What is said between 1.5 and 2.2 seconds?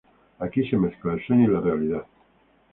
la realidad.